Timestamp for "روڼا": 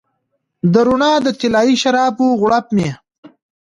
0.87-1.11